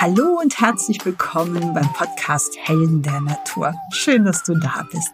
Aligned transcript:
Hallo 0.00 0.38
und 0.40 0.60
herzlich 0.60 1.04
willkommen 1.04 1.74
beim 1.74 1.92
Podcast 1.92 2.56
Helden 2.56 3.02
der 3.02 3.20
Natur. 3.20 3.74
Schön, 3.90 4.24
dass 4.24 4.44
du 4.44 4.54
da 4.54 4.86
bist. 4.92 5.10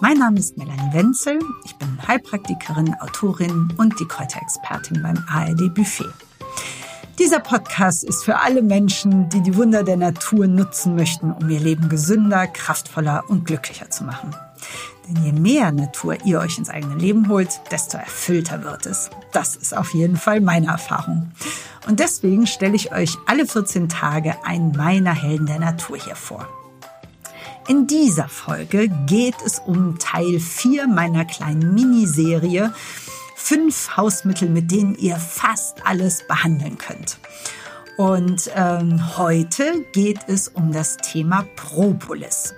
Mein 0.00 0.18
Name 0.18 0.38
ist 0.38 0.56
Melanie 0.56 0.92
Wenzel. 0.92 1.40
Ich 1.64 1.74
bin 1.74 1.98
Heilpraktikerin, 2.06 2.94
Autorin 3.00 3.72
und 3.76 3.98
die 3.98 4.06
Kräuterexpertin 4.06 5.02
beim 5.02 5.24
ARD 5.28 5.74
Buffet. 5.74 6.12
Dieser 7.18 7.40
Podcast 7.40 8.04
ist 8.04 8.22
für 8.22 8.38
alle 8.38 8.62
Menschen, 8.62 9.28
die 9.30 9.40
die 9.40 9.56
Wunder 9.56 9.82
der 9.82 9.96
Natur 9.96 10.46
nutzen 10.46 10.94
möchten, 10.94 11.32
um 11.32 11.50
ihr 11.50 11.58
Leben 11.58 11.88
gesünder, 11.88 12.46
kraftvoller 12.46 13.24
und 13.26 13.46
glücklicher 13.46 13.90
zu 13.90 14.04
machen. 14.04 14.32
Denn 15.06 15.22
je 15.22 15.32
mehr 15.32 15.70
Natur 15.70 16.16
ihr 16.24 16.40
euch 16.40 16.56
ins 16.56 16.70
eigene 16.70 16.94
Leben 16.94 17.28
holt, 17.28 17.60
desto 17.70 17.98
erfüllter 17.98 18.64
wird 18.64 18.86
es. 18.86 19.10
Das 19.32 19.54
ist 19.56 19.76
auf 19.76 19.92
jeden 19.92 20.16
Fall 20.16 20.40
meine 20.40 20.68
Erfahrung. 20.68 21.32
Und 21.86 22.00
deswegen 22.00 22.46
stelle 22.46 22.76
ich 22.76 22.92
euch 22.92 23.18
alle 23.26 23.46
14 23.46 23.88
Tage 23.88 24.34
einen 24.44 24.72
meiner 24.72 25.14
Helden 25.14 25.46
der 25.46 25.58
Natur 25.58 25.98
hier 25.98 26.16
vor. 26.16 26.48
In 27.68 27.86
dieser 27.86 28.28
Folge 28.28 28.88
geht 29.06 29.36
es 29.44 29.58
um 29.58 29.98
Teil 29.98 30.38
4 30.40 30.86
meiner 30.86 31.24
kleinen 31.24 31.74
Miniserie 31.74 32.72
Fünf 33.36 33.96
Hausmittel, 33.98 34.48
mit 34.48 34.70
denen 34.70 34.94
ihr 34.94 35.16
fast 35.16 35.86
alles 35.86 36.26
behandeln 36.26 36.78
könnt. 36.78 37.18
Und 37.98 38.50
ähm, 38.54 39.18
heute 39.18 39.84
geht 39.92 40.20
es 40.28 40.48
um 40.48 40.72
das 40.72 40.96
Thema 40.96 41.44
Propolis 41.56 42.54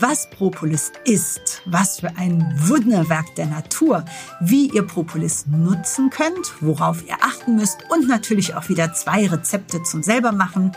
was 0.00 0.28
Propolis 0.30 0.92
ist, 1.04 1.62
was 1.64 2.00
für 2.00 2.16
ein 2.16 2.54
Wunderwerk 2.66 3.34
der 3.36 3.46
Natur, 3.46 4.04
wie 4.40 4.70
ihr 4.70 4.86
Propolis 4.86 5.46
nutzen 5.46 6.10
könnt, 6.10 6.54
worauf 6.60 7.06
ihr 7.06 7.16
achten 7.22 7.56
müsst 7.56 7.78
und 7.90 8.08
natürlich 8.08 8.54
auch 8.54 8.68
wieder 8.68 8.92
zwei 8.92 9.26
Rezepte 9.26 9.82
zum 9.82 10.02
selbermachen. 10.02 10.72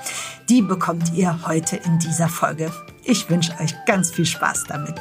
Die 0.49 0.61
bekommt 0.61 1.13
ihr 1.13 1.47
heute 1.47 1.75
in 1.77 1.99
dieser 1.99 2.29
Folge. 2.29 2.71
Ich 3.03 3.29
wünsche 3.29 3.53
euch 3.59 3.73
ganz 3.85 4.11
viel 4.11 4.25
Spaß 4.25 4.65
damit. 4.67 4.95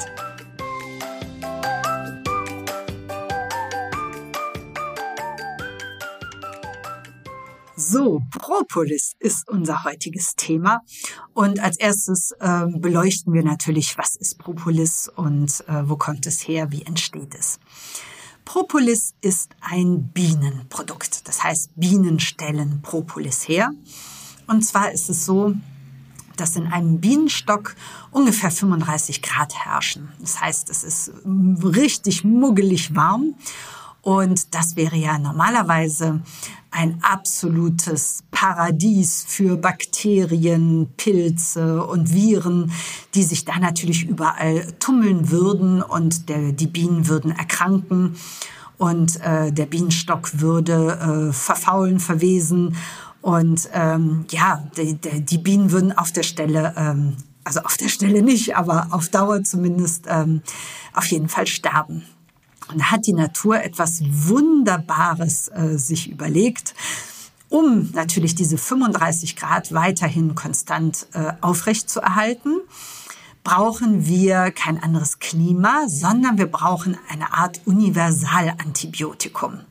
So, 7.79 8.21
Propolis 8.31 9.15
ist 9.19 9.47
unser 9.47 9.85
heutiges 9.85 10.35
Thema. 10.35 10.81
Und 11.33 11.61
als 11.61 11.77
erstes 11.77 12.31
äh, 12.31 12.65
beleuchten 12.67 13.31
wir 13.31 13.41
natürlich, 13.41 13.97
was 13.97 14.17
ist 14.17 14.37
Propolis 14.37 15.09
und 15.15 15.63
äh, 15.65 15.87
wo 15.87 15.95
kommt 15.95 16.25
es 16.25 16.45
her, 16.45 16.73
wie 16.73 16.81
entsteht 16.81 17.33
es. 17.35 17.57
Propolis 18.43 19.13
ist 19.21 19.55
ein 19.61 20.09
Bienenprodukt. 20.11 21.25
Das 21.25 21.41
heißt, 21.41 21.71
Bienen 21.77 22.19
stellen 22.19 22.81
Propolis 22.81 23.47
her. 23.47 23.71
Und 24.45 24.63
zwar 24.63 24.91
ist 24.91 25.09
es 25.09 25.25
so, 25.25 25.55
dass 26.35 26.57
in 26.57 26.67
einem 26.67 26.99
Bienenstock 26.99 27.77
ungefähr 28.11 28.51
35 28.51 29.21
Grad 29.21 29.55
herrschen. 29.55 30.09
Das 30.19 30.41
heißt, 30.41 30.69
es 30.69 30.83
ist 30.83 31.13
richtig 31.25 32.25
muggelig 32.25 32.93
warm. 32.93 33.35
Und 34.01 34.55
das 34.55 34.75
wäre 34.75 34.95
ja 34.95 35.17
normalerweise 35.19 36.21
ein 36.71 36.99
absolutes 37.01 38.23
Paradies 38.31 39.25
für 39.27 39.57
Bakterien, 39.57 40.87
Pilze 40.97 41.85
und 41.85 42.13
Viren, 42.13 42.71
die 43.15 43.23
sich 43.23 43.45
da 43.45 43.57
natürlich 43.59 44.07
überall 44.07 44.65
tummeln 44.79 45.31
würden 45.31 45.81
und 45.81 46.29
der, 46.29 46.51
die 46.51 46.67
Bienen 46.67 47.07
würden 47.07 47.31
erkranken 47.31 48.15
und 48.77 49.19
äh, 49.21 49.51
der 49.51 49.65
Bienenstock 49.65 50.39
würde 50.39 51.29
äh, 51.29 51.33
verfaulen, 51.33 51.99
verwesen 51.99 52.75
und 53.21 53.69
ähm, 53.73 54.25
ja, 54.29 54.63
die, 54.77 54.95
die 54.95 55.37
Bienen 55.37 55.71
würden 55.71 55.97
auf 55.97 56.11
der 56.11 56.23
Stelle, 56.23 56.73
ähm, 56.77 57.17
also 57.43 57.61
auf 57.61 57.77
der 57.77 57.89
Stelle 57.89 58.21
nicht, 58.21 58.55
aber 58.55 58.87
auf 58.91 59.09
Dauer 59.09 59.43
zumindest 59.43 60.05
ähm, 60.07 60.41
auf 60.93 61.05
jeden 61.07 61.27
Fall 61.27 61.47
sterben. 61.47 62.03
Und 62.69 62.79
da 62.79 62.91
hat 62.91 63.07
die 63.07 63.13
Natur 63.13 63.61
etwas 63.61 64.01
Wunderbares 64.03 65.49
äh, 65.49 65.77
sich 65.77 66.09
überlegt, 66.09 66.73
um 67.49 67.89
natürlich 67.93 68.35
diese 68.35 68.57
35 68.57 69.35
Grad 69.35 69.73
weiterhin 69.73 70.35
konstant 70.35 71.07
äh, 71.13 71.33
aufrecht 71.41 71.89
zu 71.89 71.99
erhalten 71.99 72.61
brauchen 73.41 74.05
wir 74.05 74.51
kein 74.51 74.83
anderes 74.83 75.19
Klima, 75.19 75.85
sondern 75.87 76.37
wir 76.37 76.47
brauchen 76.47 76.97
eine 77.09 77.33
Art 77.33 77.61
Universalantibiotikum 77.65 79.61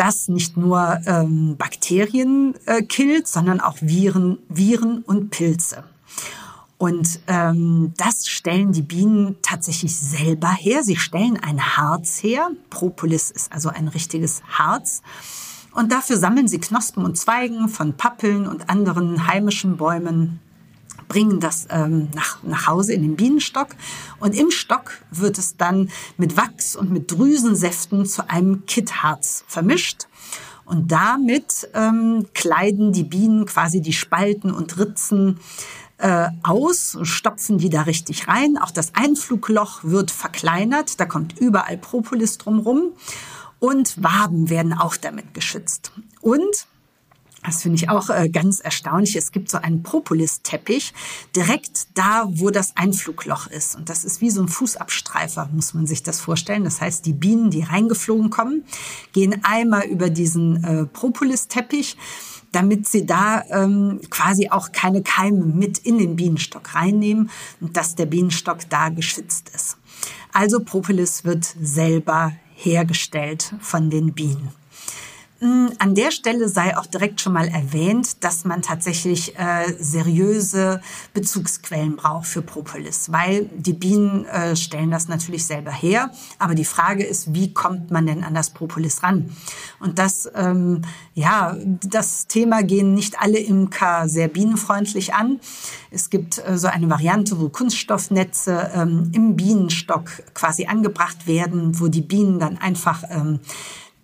das 0.00 0.28
nicht 0.28 0.56
nur 0.56 0.98
ähm, 1.04 1.56
Bakterien 1.58 2.54
äh, 2.64 2.82
killt, 2.82 3.28
sondern 3.28 3.60
auch 3.60 3.76
Viren, 3.82 4.38
Viren 4.48 5.02
und 5.02 5.28
Pilze. 5.28 5.84
Und 6.80 7.20
ähm, 7.26 7.92
das 7.98 8.26
stellen 8.26 8.72
die 8.72 8.80
Bienen 8.80 9.36
tatsächlich 9.42 9.94
selber 9.94 10.50
her. 10.50 10.82
Sie 10.82 10.96
stellen 10.96 11.36
ein 11.36 11.76
Harz 11.76 12.22
her. 12.22 12.52
Propolis 12.70 13.30
ist 13.30 13.52
also 13.52 13.68
ein 13.68 13.86
richtiges 13.88 14.42
Harz. 14.48 15.02
Und 15.72 15.92
dafür 15.92 16.16
sammeln 16.16 16.48
sie 16.48 16.58
Knospen 16.58 17.04
und 17.04 17.18
Zweigen 17.18 17.68
von 17.68 17.98
Pappeln 17.98 18.46
und 18.46 18.70
anderen 18.70 19.26
heimischen 19.26 19.76
Bäumen, 19.76 20.40
bringen 21.06 21.38
das 21.38 21.66
ähm, 21.68 22.08
nach, 22.14 22.42
nach 22.44 22.66
Hause 22.66 22.94
in 22.94 23.02
den 23.02 23.14
Bienenstock. 23.16 23.76
Und 24.18 24.34
im 24.34 24.50
Stock 24.50 24.92
wird 25.10 25.36
es 25.36 25.58
dann 25.58 25.90
mit 26.16 26.38
Wachs 26.38 26.76
und 26.76 26.90
mit 26.90 27.12
Drüsensäften 27.12 28.06
zu 28.06 28.30
einem 28.30 28.64
Kittharz 28.64 29.44
vermischt. 29.46 30.06
Und 30.64 30.90
damit 30.90 31.68
ähm, 31.74 32.26
kleiden 32.32 32.92
die 32.92 33.04
Bienen 33.04 33.44
quasi 33.44 33.82
die 33.82 33.92
Spalten 33.92 34.50
und 34.50 34.78
Ritzen 34.78 35.40
äh, 36.00 36.28
aus, 36.42 36.98
stopfen 37.02 37.58
die 37.58 37.70
da 37.70 37.82
richtig 37.82 38.28
rein. 38.28 38.58
Auch 38.58 38.70
das 38.70 38.94
Einflugloch 38.94 39.84
wird 39.84 40.10
verkleinert, 40.10 40.98
da 41.00 41.06
kommt 41.06 41.38
überall 41.38 41.78
Propolis 41.78 42.38
drumrum 42.38 42.92
und 43.58 44.02
Waben 44.02 44.50
werden 44.50 44.72
auch 44.72 44.96
damit 44.96 45.34
geschützt. 45.34 45.92
Und 46.20 46.66
das 47.44 47.62
finde 47.62 47.76
ich 47.76 47.88
auch 47.88 48.10
äh, 48.10 48.28
ganz 48.28 48.60
erstaunlich. 48.60 49.16
Es 49.16 49.32
gibt 49.32 49.50
so 49.50 49.56
einen 49.58 49.82
Propolis-Teppich 49.82 50.92
direkt 51.34 51.88
da, 51.94 52.26
wo 52.28 52.50
das 52.50 52.76
Einflugloch 52.76 53.46
ist. 53.46 53.76
Und 53.76 53.88
das 53.88 54.04
ist 54.04 54.20
wie 54.20 54.30
so 54.30 54.42
ein 54.42 54.48
Fußabstreifer, 54.48 55.48
muss 55.52 55.72
man 55.72 55.86
sich 55.86 56.02
das 56.02 56.20
vorstellen. 56.20 56.64
Das 56.64 56.82
heißt, 56.82 57.06
die 57.06 57.14
Bienen, 57.14 57.50
die 57.50 57.62
reingeflogen 57.62 58.28
kommen, 58.28 58.64
gehen 59.12 59.40
einmal 59.42 59.84
über 59.84 60.10
diesen 60.10 60.62
äh, 60.64 60.84
Propolis-Teppich 60.84 61.96
damit 62.52 62.88
sie 62.88 63.06
da 63.06 63.42
ähm, 63.50 64.00
quasi 64.10 64.48
auch 64.50 64.72
keine 64.72 65.02
Keime 65.02 65.44
mit 65.44 65.78
in 65.78 65.98
den 65.98 66.16
Bienenstock 66.16 66.74
reinnehmen 66.74 67.30
und 67.60 67.76
dass 67.76 67.94
der 67.94 68.06
Bienenstock 68.06 68.68
da 68.68 68.88
geschützt 68.88 69.50
ist. 69.54 69.76
Also 70.32 70.60
Propolis 70.60 71.24
wird 71.24 71.44
selber 71.60 72.32
hergestellt 72.54 73.54
von 73.60 73.90
den 73.90 74.12
Bienen. 74.12 74.59
Hm, 75.40 75.72
an 75.78 75.94
der 75.94 76.10
Stelle 76.10 76.50
sei 76.50 76.76
auch 76.76 76.84
direkt 76.84 77.22
schon 77.22 77.32
mal 77.32 77.48
erwähnt, 77.48 78.22
dass 78.22 78.44
man 78.44 78.60
tatsächlich 78.60 79.38
äh, 79.38 79.72
seriöse 79.78 80.82
Bezugsquellen 81.14 81.96
braucht 81.96 82.26
für 82.26 82.42
Propolis, 82.42 83.10
weil 83.10 83.48
die 83.56 83.72
Bienen 83.72 84.26
äh, 84.26 84.54
stellen 84.54 84.90
das 84.90 85.08
natürlich 85.08 85.46
selber 85.46 85.72
her. 85.72 86.10
Aber 86.38 86.54
die 86.54 86.66
Frage 86.66 87.04
ist, 87.04 87.32
wie 87.32 87.54
kommt 87.54 87.90
man 87.90 88.06
denn 88.06 88.22
an 88.22 88.34
das 88.34 88.50
Propolis 88.50 89.02
ran? 89.02 89.34
Und 89.78 89.98
das, 89.98 90.30
ähm, 90.34 90.82
ja, 91.14 91.56
das 91.86 92.26
Thema 92.26 92.62
gehen 92.62 92.92
nicht 92.92 93.18
alle 93.18 93.38
Imker 93.38 94.10
sehr 94.10 94.28
bienenfreundlich 94.28 95.14
an. 95.14 95.40
Es 95.90 96.10
gibt 96.10 96.36
äh, 96.46 96.58
so 96.58 96.68
eine 96.68 96.90
Variante, 96.90 97.40
wo 97.40 97.48
Kunststoffnetze 97.48 98.72
ähm, 98.74 99.10
im 99.14 99.36
Bienenstock 99.36 100.10
quasi 100.34 100.66
angebracht 100.66 101.26
werden, 101.26 101.80
wo 101.80 101.88
die 101.88 102.02
Bienen 102.02 102.38
dann 102.38 102.58
einfach 102.58 103.04
ähm, 103.08 103.40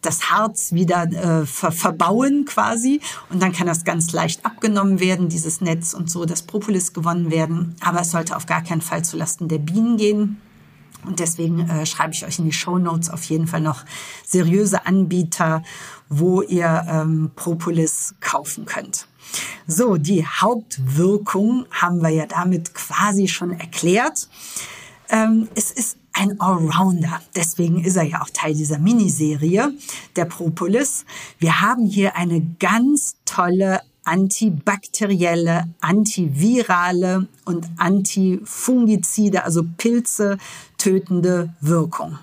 das 0.06 0.30
Harz 0.30 0.72
wieder 0.72 1.02
äh, 1.04 1.46
ver 1.46 1.72
verbauen 1.72 2.44
quasi 2.46 3.00
und 3.30 3.42
dann 3.42 3.52
kann 3.52 3.66
das 3.66 3.84
ganz 3.84 4.12
leicht 4.12 4.46
abgenommen 4.46 5.00
werden, 5.00 5.28
dieses 5.28 5.60
Netz 5.60 5.94
und 5.94 6.10
so 6.10 6.24
das 6.24 6.42
Propolis 6.42 6.92
gewonnen 6.92 7.30
werden. 7.30 7.76
Aber 7.80 8.00
es 8.00 8.12
sollte 8.12 8.36
auf 8.36 8.46
gar 8.46 8.62
keinen 8.62 8.80
Fall 8.80 9.04
zulasten 9.04 9.48
der 9.48 9.58
Bienen 9.58 9.96
gehen. 9.96 10.40
Und 11.04 11.20
deswegen 11.20 11.68
äh, 11.68 11.86
schreibe 11.86 12.12
ich 12.12 12.24
euch 12.24 12.38
in 12.38 12.46
die 12.46 12.52
Show 12.52 12.78
Notes 12.78 13.10
auf 13.10 13.22
jeden 13.24 13.46
Fall 13.46 13.60
noch 13.60 13.84
seriöse 14.24 14.86
Anbieter, 14.86 15.62
wo 16.08 16.42
ihr 16.42 16.84
ähm, 16.88 17.30
Propolis 17.36 18.14
kaufen 18.20 18.64
könnt. 18.64 19.06
So, 19.66 19.96
die 19.96 20.26
Hauptwirkung 20.26 21.66
haben 21.70 22.02
wir 22.02 22.10
ja 22.10 22.26
damit 22.26 22.74
quasi 22.74 23.28
schon 23.28 23.52
erklärt. 23.52 24.28
Ähm, 25.08 25.48
es 25.54 25.70
ist 25.70 25.98
ein 26.16 26.40
Allrounder. 26.40 27.20
Deswegen 27.34 27.84
ist 27.84 27.96
er 27.96 28.04
ja 28.04 28.22
auch 28.22 28.30
Teil 28.32 28.54
dieser 28.54 28.78
Miniserie, 28.78 29.72
der 30.16 30.24
Propolis. 30.24 31.04
Wir 31.38 31.60
haben 31.60 31.84
hier 31.84 32.16
eine 32.16 32.40
ganz 32.58 33.16
tolle 33.24 33.80
antibakterielle, 34.04 35.64
antivirale 35.80 37.28
und 37.44 37.66
antifungizide, 37.76 39.44
also 39.44 39.64
Pilze 39.76 40.38
tötende 40.78 41.54
Wirkung. 41.60 42.18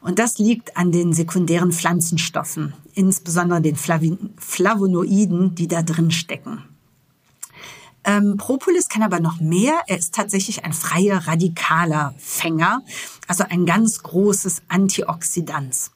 Und 0.00 0.18
das 0.18 0.38
liegt 0.38 0.76
an 0.76 0.92
den 0.92 1.14
sekundären 1.14 1.72
Pflanzenstoffen, 1.72 2.74
insbesondere 2.94 3.62
den 3.62 3.76
Flavonoiden, 3.76 5.54
die 5.54 5.68
da 5.68 5.82
drin 5.82 6.10
stecken. 6.10 6.62
Ähm, 8.04 8.36
Propolis 8.36 8.88
kann 8.88 9.02
aber 9.02 9.20
noch 9.20 9.40
mehr. 9.40 9.82
Er 9.86 9.98
ist 9.98 10.14
tatsächlich 10.14 10.64
ein 10.64 10.72
freier 10.72 11.26
radikaler 11.26 12.14
Fänger, 12.18 12.82
also 13.28 13.44
ein 13.48 13.66
ganz 13.66 14.02
großes 14.02 14.62
Antioxidant 14.68 15.90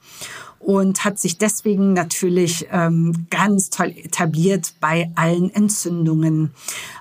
und 0.58 1.04
hat 1.04 1.18
sich 1.18 1.38
deswegen 1.38 1.92
natürlich 1.92 2.66
ähm, 2.70 3.26
ganz 3.30 3.70
toll 3.70 3.94
etabliert 3.96 4.74
bei 4.80 5.10
allen 5.14 5.52
Entzündungen, 5.54 6.52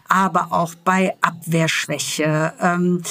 aber 0.07 0.51
auch 0.51 0.75
bei 0.75 1.15
Abwehrschwäche. 1.21 2.53
Ähm, 2.61 3.01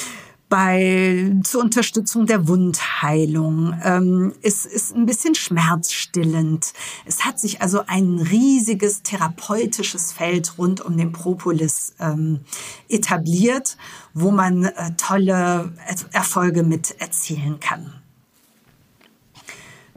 bei 0.49 1.33
zur 1.43 1.61
Unterstützung 1.61 2.25
der 2.25 2.47
Wundheilung. 2.47 3.77
Ähm, 3.83 4.33
es 4.41 4.65
ist 4.65 4.95
ein 4.95 5.05
bisschen 5.05 5.35
schmerzstillend. 5.35 6.73
Es 7.05 7.25
hat 7.25 7.39
sich 7.39 7.61
also 7.61 7.83
ein 7.87 8.19
riesiges 8.19 9.03
therapeutisches 9.03 10.13
Feld 10.13 10.57
rund 10.57 10.81
um 10.81 10.97
den 10.97 11.11
Propolis 11.11 11.93
ähm, 11.99 12.41
etabliert, 12.87 13.77
wo 14.13 14.31
man 14.31 14.65
äh, 14.65 14.91
tolle 14.95 15.73
Erfolge 16.11 16.63
mit 16.63 16.99
erzielen 16.99 17.59
kann. 17.59 17.93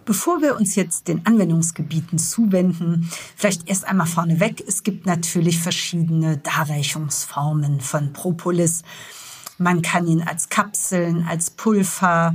Bevor 0.04 0.42
wir 0.42 0.56
uns 0.56 0.74
jetzt 0.74 1.06
den 1.06 1.24
Anwendungsgebieten 1.26 2.18
zuwenden, 2.18 3.08
vielleicht 3.36 3.68
erst 3.68 3.84
einmal 3.84 4.08
vorneweg. 4.08 4.64
Es 4.66 4.82
gibt 4.82 5.06
natürlich 5.06 5.60
verschiedene 5.60 6.38
Darreichungsformen 6.38 7.80
von 7.80 8.12
Propolis. 8.12 8.82
Man 9.60 9.82
kann 9.82 10.06
ihn 10.06 10.22
als 10.22 10.48
Kapseln, 10.48 11.26
als 11.28 11.50
Pulver 11.50 12.34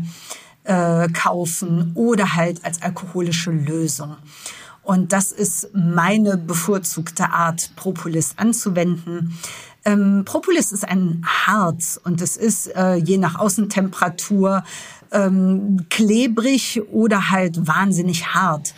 äh, 0.64 1.08
kaufen 1.10 1.92
oder 1.96 2.36
halt 2.36 2.64
als 2.64 2.84
alkoholische 2.84 3.50
Lösung. 3.50 4.16
Und 4.84 5.12
das 5.12 5.32
ist 5.32 5.70
meine 5.74 6.38
bevorzugte 6.38 7.32
Art, 7.32 7.72
Propolis 7.76 8.36
anzuwenden. 8.38 9.36
Ähm, 9.86 10.22
Propolis 10.24 10.72
ist 10.72 10.88
ein 10.88 11.26
Harz 11.26 12.00
und 12.04 12.22
es 12.22 12.38
ist 12.38 12.68
äh, 12.76 12.94
je 12.94 13.18
nach 13.18 13.40
Außentemperatur 13.40 14.64
ähm, 15.12 15.88
klebrig 15.90 16.84
oder 16.92 17.32
halt 17.32 17.66
wahnsinnig 17.66 18.36
hart. 18.36 18.76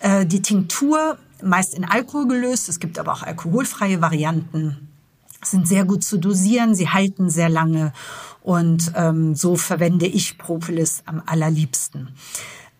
Äh, 0.00 0.26
die 0.26 0.42
Tinktur 0.42 1.16
meist 1.42 1.72
in 1.72 1.86
Alkohol 1.86 2.28
gelöst. 2.28 2.68
Es 2.68 2.80
gibt 2.80 2.98
aber 2.98 3.14
auch 3.14 3.22
alkoholfreie 3.22 4.02
Varianten. 4.02 4.87
Sind 5.42 5.68
sehr 5.68 5.84
gut 5.84 6.02
zu 6.02 6.18
dosieren, 6.18 6.74
sie 6.74 6.88
halten 6.88 7.30
sehr 7.30 7.48
lange 7.48 7.92
und 8.42 8.92
ähm, 8.96 9.34
so 9.34 9.56
verwende 9.56 10.06
ich 10.06 10.38
Propolis 10.38 11.02
am 11.06 11.22
allerliebsten. 11.26 12.08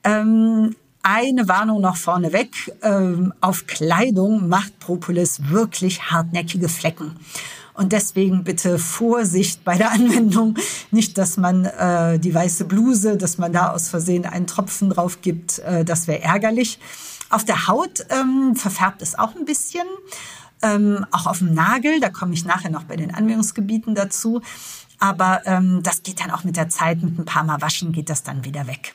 Ähm, 0.02 0.74
eine 1.02 1.48
Warnung 1.48 1.80
noch 1.80 1.96
vorneweg. 1.96 2.50
Ähm, 2.82 3.32
auf 3.40 3.66
Kleidung 3.66 4.48
macht 4.48 4.78
Propolis 4.80 5.48
wirklich 5.48 6.10
hartnäckige 6.10 6.68
Flecken. 6.68 7.16
Und 7.74 7.92
deswegen 7.92 8.42
bitte 8.42 8.78
Vorsicht 8.78 9.64
bei 9.64 9.76
der 9.76 9.92
Anwendung. 9.92 10.56
Nicht, 10.90 11.16
dass 11.16 11.36
man 11.36 11.64
äh, 11.64 12.18
die 12.18 12.34
weiße 12.34 12.64
Bluse, 12.64 13.16
dass 13.16 13.38
man 13.38 13.52
da 13.52 13.70
aus 13.70 13.88
Versehen 13.88 14.26
einen 14.26 14.46
Tropfen 14.46 14.90
drauf 14.90 15.20
gibt. 15.22 15.60
Äh, 15.60 15.84
das 15.84 16.08
wäre 16.08 16.22
ärgerlich. 16.22 16.78
Auf 17.30 17.44
der 17.44 17.68
Haut 17.68 18.06
ähm, 18.10 18.56
verfärbt 18.56 19.00
es 19.02 19.18
auch 19.18 19.36
ein 19.36 19.44
bisschen. 19.44 19.86
Ähm, 20.62 21.06
auch 21.10 21.26
auf 21.26 21.38
dem 21.38 21.54
Nagel, 21.54 22.00
da 22.00 22.10
komme 22.10 22.34
ich 22.34 22.44
nachher 22.44 22.70
noch 22.70 22.84
bei 22.84 22.96
den 22.96 23.14
Anwendungsgebieten 23.14 23.94
dazu. 23.94 24.42
Aber 24.98 25.42
ähm, 25.46 25.80
das 25.82 26.02
geht 26.02 26.20
dann 26.20 26.30
auch 26.30 26.44
mit 26.44 26.56
der 26.56 26.68
Zeit, 26.68 27.02
mit 27.02 27.18
ein 27.18 27.24
paar 27.24 27.44
Mal 27.44 27.60
waschen 27.60 27.92
geht 27.92 28.10
das 28.10 28.22
dann 28.22 28.44
wieder 28.44 28.66
weg. 28.66 28.94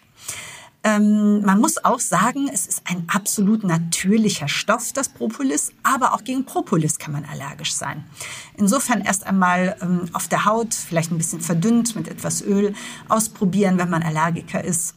Ähm, 0.86 1.42
man 1.44 1.62
muss 1.62 1.84
auch 1.86 2.00
sagen, 2.00 2.50
es 2.52 2.68
ist 2.68 2.82
ein 2.86 3.06
absolut 3.08 3.64
natürlicher 3.64 4.50
Stoff, 4.50 4.92
das 4.92 5.08
Propolis, 5.08 5.72
aber 5.82 6.14
auch 6.14 6.26
gegen 6.26 6.44
Propolis 6.44 7.00
kann 7.00 7.14
man 7.14 7.24
allergisch 7.24 7.74
sein. 7.74 8.04
Insofern 8.58 9.00
erst 9.00 9.26
einmal 9.26 9.78
ähm, 9.82 10.10
auf 10.12 10.28
der 10.28 10.44
Haut, 10.44 10.74
vielleicht 10.74 11.12
ein 11.12 11.18
bisschen 11.18 11.40
verdünnt 11.40 11.96
mit 11.96 12.10
etwas 12.10 12.42
Öl, 12.42 12.74
ausprobieren, 13.08 13.78
wenn 13.78 13.90
man 13.90 14.04
Allergiker 14.04 14.62
ist 14.62 14.96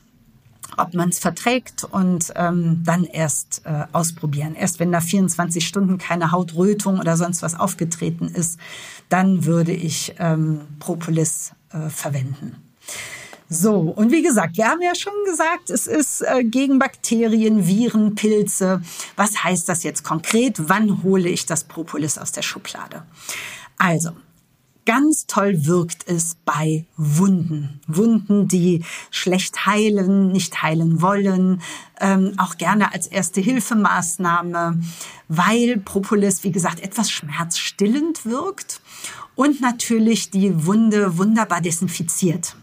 ob 0.76 0.94
man 0.94 1.08
es 1.08 1.19
verträgt 1.19 1.84
und 1.84 2.32
ähm, 2.37 2.82
dann 2.84 3.05
erst 3.05 3.62
äh, 3.64 3.84
ausprobieren. 3.93 4.55
Erst 4.55 4.81
wenn 4.81 4.90
nach 4.90 5.02
24 5.02 5.67
Stunden 5.67 5.99
keine 5.99 6.32
Hautrötung 6.32 6.99
oder 6.99 7.17
sonst 7.17 7.43
was 7.43 7.58
aufgetreten 7.58 8.28
ist, 8.28 8.58
dann 9.08 9.44
würde 9.44 9.73
ich 9.73 10.14
ähm, 10.19 10.61
Propolis 10.78 11.52
äh, 11.73 11.88
verwenden. 11.88 12.56
So, 13.49 13.78
und 13.78 14.11
wie 14.11 14.23
gesagt, 14.23 14.56
wir 14.56 14.67
haben 14.67 14.82
ja 14.82 14.94
schon 14.96 15.12
gesagt, 15.25 15.70
es 15.70 15.87
ist 15.87 16.23
äh, 16.23 16.43
gegen 16.43 16.81
Bakterien, 16.81 17.67
Viren, 17.67 18.17
Pilze. 18.17 18.82
Was 19.14 19.44
heißt 19.44 19.69
das 19.69 19.84
jetzt 19.84 20.02
konkret? 20.02 20.69
Wann 20.69 21.05
hole 21.05 21.28
ich 21.28 21.46
das 21.46 21.62
Propolis 21.62 22.19
aus 22.19 22.32
der 22.32 22.43
Schublade? 22.43 23.05
Also, 23.78 24.11
ganz 24.87 25.27
toll 25.27 25.67
wirkt 25.67 26.09
es 26.09 26.37
bei 26.44 26.87
Wunden. 26.97 27.81
Wunden, 27.87 28.49
die 28.49 28.85
schlecht 29.11 29.67
heilen, 29.67 30.33
nicht 30.33 30.62
heilen 30.62 31.03
wollen, 31.03 31.61
ähm, 32.00 32.33
auch 32.38 32.56
gerne 32.56 32.94
als 32.94 33.06
erste 33.06 33.41
Hilfemaßnahme, 33.41 34.81
weil 35.29 35.77
Propolis, 35.79 36.44
wie 36.44 36.53
gesagt, 36.53 36.81
etwas 36.81 37.11
schmerzstillend 37.11 38.25
wirkt 38.25 38.81
und 39.35 39.61
natürlich 39.61 40.31
die 40.31 40.65
Wunde 40.65 41.19
wunderbar 41.19 41.61
desinfiziert 41.61 42.56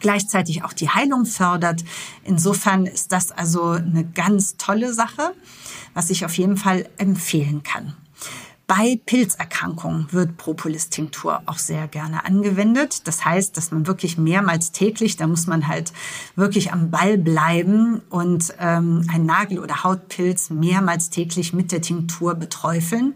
gleichzeitig 0.00 0.64
auch 0.64 0.72
die 0.72 0.88
Heilung 0.88 1.26
fördert. 1.26 1.84
Insofern 2.24 2.86
ist 2.86 3.12
das 3.12 3.30
also 3.30 3.72
eine 3.72 4.04
ganz 4.04 4.56
tolle 4.56 4.94
Sache, 4.94 5.34
was 5.92 6.10
ich 6.10 6.24
auf 6.24 6.38
jeden 6.38 6.56
Fall 6.56 6.88
empfehlen 6.96 7.62
kann. 7.62 7.94
Bei 8.70 9.00
Pilzerkrankungen 9.04 10.06
wird 10.12 10.36
Propolis-Tinktur 10.36 11.42
auch 11.46 11.58
sehr 11.58 11.88
gerne 11.88 12.24
angewendet. 12.24 13.08
Das 13.08 13.24
heißt, 13.24 13.56
dass 13.56 13.72
man 13.72 13.88
wirklich 13.88 14.16
mehrmals 14.16 14.70
täglich, 14.70 15.16
da 15.16 15.26
muss 15.26 15.48
man 15.48 15.66
halt 15.66 15.92
wirklich 16.36 16.72
am 16.72 16.88
Ball 16.88 17.18
bleiben 17.18 18.00
und 18.10 18.54
ähm, 18.60 19.04
ein 19.12 19.26
Nagel- 19.26 19.58
oder 19.58 19.82
Hautpilz 19.82 20.50
mehrmals 20.50 21.10
täglich 21.10 21.52
mit 21.52 21.72
der 21.72 21.82
Tinktur 21.82 22.36
beträufeln. 22.36 23.14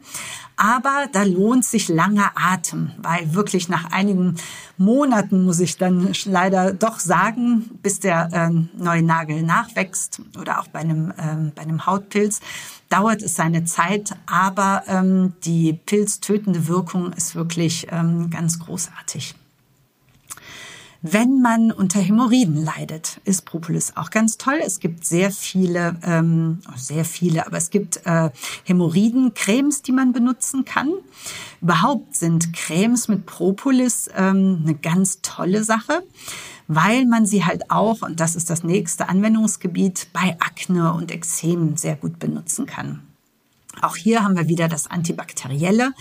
Aber 0.57 1.07
da 1.13 1.25
lohnt 1.25 1.65
sich 1.65 1.89
langer 1.89 2.33
Atem, 2.37 2.93
weil 2.99 3.35
wirklich 3.35 3.69
nach 3.69 3.91
einigen 3.91 4.37
Monaten 4.77 5.45
muss 5.45 5.61
ich 5.61 5.79
dann 5.79 6.13
leider 6.25 6.73
doch 6.73 7.01
sagen, 7.01 7.71
bis 7.83 8.01
der 8.01 8.29
äh, 8.33 8.51
neue 8.77 9.03
Nagel 9.03 9.43
nachwächst 9.43 10.21
oder 10.41 10.61
auch 10.61 10.69
bei 10.69 10.81
einem, 10.81 11.11
äh, 11.11 11.51
bei 11.55 11.63
einem 11.63 11.87
Hautpilz, 11.87 12.41
dauert 12.89 13.23
es 13.23 13.35
seine 13.35 13.65
Zeit, 13.65 14.15
aber 14.27 14.85
ähm, 14.87 15.33
die 15.45 15.73
pilztötende 15.73 16.69
Wirkung 16.69 17.13
ist 17.13 17.35
wirklich 17.35 17.89
ähm, 17.91 18.31
ganz 18.31 18.61
großartig. 18.61 19.35
Wenn 21.07 21.43
man 21.43 21.71
unter 21.71 22.01
Hämorrhoiden 22.01 22.65
leidet, 22.65 23.21
ist 23.27 23.45
Propolis 23.45 23.95
auch 23.95 24.09
ganz 24.09 24.39
toll. 24.39 24.59
Es 24.65 24.81
gibt 24.81 25.05
sehr 25.05 25.31
viele, 25.31 25.99
ähm, 26.03 26.61
oh, 26.67 26.79
sehr 26.79 27.05
viele, 27.05 27.47
aber 27.47 27.59
es 27.59 27.69
gibt 27.69 28.01
äh, 28.07 28.31
Hämorrhoiden-Cremes, 28.65 29.83
die 29.83 29.93
man 29.93 30.15
benutzen 30.15 30.65
kann. 30.65 30.91
Überhaupt 31.61 32.17
sind 32.17 32.55
Cremes 32.55 33.09
mit 33.09 33.27
Propolis 33.27 34.09
ähm, 34.17 34.63
eine 34.63 34.77
ganz 34.77 35.21
tolle 35.21 35.63
Sache, 35.63 36.05
weil 36.69 37.05
man 37.05 37.27
sie 37.27 37.45
halt 37.45 37.71
auch, 37.71 38.01
und 38.01 38.19
das 38.19 38.35
ist 38.35 38.49
das 38.49 38.65
nächste 38.65 39.11
Anwendungsgebiet, 39.11 40.07
bei 40.15 40.39
Akne 40.41 40.95
und 40.95 41.13
Ekzem 41.13 41.77
sehr 41.77 41.97
gut 41.97 42.19
benutzen 42.19 42.65
kann. 42.65 43.03
Auch 43.83 43.97
hier 43.97 44.23
haben 44.23 44.37
wir 44.37 44.49
wieder 44.49 44.69
das 44.69 44.91
Antibakterielle. 44.91 45.93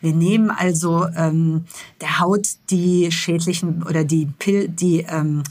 Wir 0.00 0.12
nehmen 0.12 0.50
also 0.50 1.06
ähm, 1.16 1.64
der 2.00 2.20
Haut 2.20 2.48
die 2.70 3.10
schädlichen 3.10 3.82
oder 3.82 4.04
die, 4.04 4.26
Pil 4.26 4.68
die, 4.68 5.00
ähm, 5.08 5.42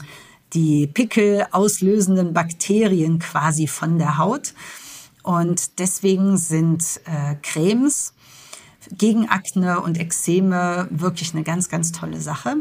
die 0.52 0.86
Pickel 0.86 1.46
auslösenden 1.50 2.32
Bakterien 2.32 3.18
quasi 3.18 3.66
von 3.66 3.98
der 3.98 4.18
Haut. 4.18 4.54
Und 5.22 5.78
deswegen 5.78 6.36
sind 6.36 7.00
äh, 7.04 7.36
Cremes 7.42 8.14
gegen 8.90 9.28
Akne 9.28 9.80
und 9.80 9.98
Ekzeme 9.98 10.88
wirklich 10.90 11.34
eine 11.34 11.44
ganz, 11.44 11.68
ganz 11.68 11.92
tolle 11.92 12.20
Sache. 12.20 12.56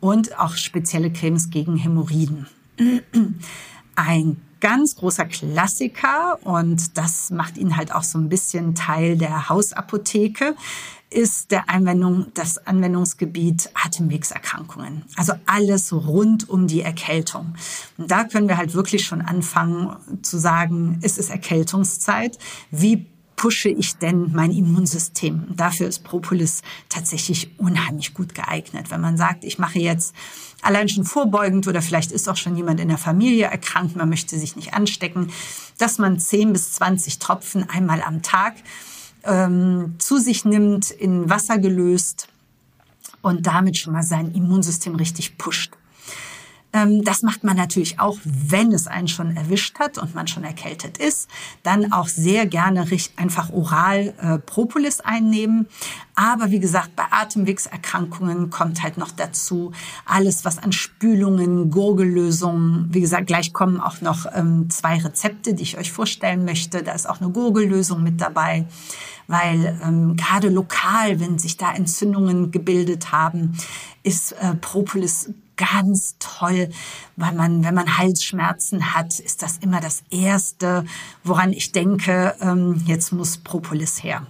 Und 0.00 0.38
auch 0.38 0.54
spezielle 0.54 1.12
Cremes 1.12 1.50
gegen 1.50 1.76
Hämorrhoiden. 1.76 2.46
Ein 3.96 4.40
ganz 4.60 4.96
großer 4.96 5.24
Klassiker 5.26 6.38
und 6.42 6.96
das 6.96 7.30
macht 7.30 7.56
ihn 7.56 7.76
halt 7.76 7.94
auch 7.94 8.02
so 8.02 8.18
ein 8.18 8.28
bisschen 8.28 8.74
Teil 8.74 9.16
der 9.16 9.48
Hausapotheke 9.48 10.54
ist 11.10 11.50
der 11.52 11.70
Anwendung, 11.70 12.26
das 12.34 12.66
Anwendungsgebiet 12.66 13.70
Atemwegserkrankungen. 13.74 15.04
Also 15.16 15.32
alles 15.46 15.92
rund 15.92 16.48
um 16.48 16.66
die 16.66 16.82
Erkältung. 16.82 17.54
Und 17.96 18.10
da 18.10 18.24
können 18.24 18.48
wir 18.48 18.58
halt 18.58 18.74
wirklich 18.74 19.06
schon 19.06 19.22
anfangen 19.22 19.96
zu 20.22 20.38
sagen, 20.38 20.98
es 21.02 21.16
ist 21.16 21.30
Erkältungszeit. 21.30 22.38
Wie 22.70 23.06
pushe 23.38 23.68
ich 23.68 23.96
denn 23.96 24.32
mein 24.32 24.50
Immunsystem? 24.50 25.46
Dafür 25.56 25.86
ist 25.86 26.02
Propolis 26.02 26.60
tatsächlich 26.88 27.48
unheimlich 27.56 28.12
gut 28.12 28.34
geeignet. 28.34 28.90
Wenn 28.90 29.00
man 29.00 29.16
sagt, 29.16 29.44
ich 29.44 29.60
mache 29.60 29.78
jetzt 29.78 30.12
allein 30.60 30.88
schon 30.88 31.04
vorbeugend 31.04 31.68
oder 31.68 31.80
vielleicht 31.80 32.10
ist 32.10 32.28
auch 32.28 32.36
schon 32.36 32.56
jemand 32.56 32.80
in 32.80 32.88
der 32.88 32.98
Familie 32.98 33.46
erkrankt, 33.46 33.94
man 33.94 34.08
möchte 34.08 34.36
sich 34.36 34.56
nicht 34.56 34.74
anstecken, 34.74 35.30
dass 35.78 35.98
man 35.98 36.18
10 36.18 36.52
bis 36.52 36.72
20 36.72 37.20
Tropfen 37.20 37.70
einmal 37.70 38.02
am 38.02 38.22
Tag 38.22 38.54
ähm, 39.22 39.94
zu 39.98 40.18
sich 40.18 40.44
nimmt, 40.44 40.90
in 40.90 41.30
Wasser 41.30 41.58
gelöst 41.58 42.26
und 43.22 43.46
damit 43.46 43.78
schon 43.78 43.92
mal 43.92 44.02
sein 44.02 44.34
Immunsystem 44.34 44.96
richtig 44.96 45.38
pusht. 45.38 45.77
Ähm, 46.72 47.02
das 47.02 47.22
macht 47.22 47.44
man 47.44 47.56
natürlich 47.56 47.98
auch, 47.98 48.18
wenn 48.24 48.72
es 48.72 48.86
einen 48.86 49.08
schon 49.08 49.36
erwischt 49.36 49.78
hat 49.78 49.98
und 49.98 50.14
man 50.14 50.26
schon 50.26 50.44
erkältet 50.44 50.98
ist. 50.98 51.28
Dann 51.62 51.92
auch 51.92 52.08
sehr 52.08 52.46
gerne 52.46 52.86
einfach 53.16 53.50
oral 53.50 54.14
äh, 54.20 54.38
Propolis 54.38 55.00
einnehmen. 55.00 55.66
Aber 56.14 56.50
wie 56.50 56.60
gesagt, 56.60 56.94
bei 56.96 57.04
Atemwegserkrankungen 57.10 58.50
kommt 58.50 58.82
halt 58.82 58.98
noch 58.98 59.12
dazu 59.12 59.72
alles, 60.04 60.44
was 60.44 60.58
an 60.58 60.72
Spülungen, 60.72 61.70
Gurgellösungen, 61.70 62.88
wie 62.92 63.00
gesagt, 63.00 63.28
gleich 63.28 63.52
kommen 63.52 63.80
auch 63.80 64.00
noch 64.00 64.26
ähm, 64.34 64.68
zwei 64.68 64.98
Rezepte, 64.98 65.54
die 65.54 65.62
ich 65.62 65.78
euch 65.78 65.92
vorstellen 65.92 66.44
möchte. 66.44 66.82
Da 66.82 66.92
ist 66.92 67.08
auch 67.08 67.20
eine 67.20 67.30
Gurgellösung 67.30 68.02
mit 68.02 68.20
dabei 68.20 68.66
weil 69.30 69.78
ähm, 69.84 70.16
gerade 70.16 70.48
lokal, 70.48 71.20
wenn 71.20 71.38
sich 71.38 71.58
da 71.58 71.70
Entzündungen 71.72 72.50
gebildet 72.50 73.12
haben, 73.12 73.58
ist 74.02 74.32
äh, 74.32 74.54
Propolis 74.54 75.34
ganz 75.58 76.16
toll, 76.18 76.70
weil 77.16 77.34
man, 77.34 77.62
wenn 77.62 77.74
man 77.74 77.98
Halsschmerzen 77.98 78.94
hat, 78.94 79.18
ist 79.20 79.42
das 79.42 79.58
immer 79.58 79.80
das 79.80 80.02
Erste, 80.10 80.86
woran 81.22 81.52
ich 81.52 81.72
denke, 81.72 82.34
ähm, 82.40 82.82
jetzt 82.86 83.12
muss 83.12 83.36
Propolis 83.36 84.02
her. 84.02 84.26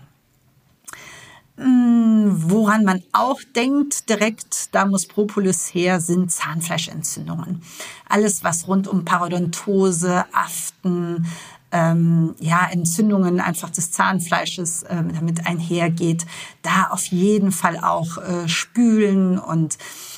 Mm, 1.56 2.30
woran 2.50 2.85
man 2.85 3.02
auch 3.12 3.40
denkt 3.56 4.08
direkt, 4.08 4.75
da 4.75 4.87
muss 4.87 5.06
Propolis 5.06 5.75
her, 5.75 6.00
sind 6.00 6.30
Zahnfleischentzündungen. 6.30 7.62
Alles, 8.08 8.44
was 8.44 8.68
rund 8.68 8.87
um 8.87 9.04
Parodontose, 9.04 10.25
Aften, 10.32 11.26
ähm, 11.70 12.34
ja, 12.38 12.66
Entzündungen 12.70 13.40
einfach 13.40 13.70
des 13.70 13.90
Zahnfleisches 13.90 14.84
äh, 14.84 15.02
damit 15.14 15.46
einhergeht, 15.46 16.26
da 16.62 16.88
auf 16.90 17.06
jeden 17.06 17.52
Fall 17.52 17.78
auch 17.78 18.18
äh, 18.18 18.48
spülen 18.48 19.38
und 19.38 19.76